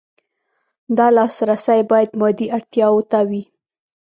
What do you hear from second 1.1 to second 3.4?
لاسرسی باید مادي اړتیاوو ته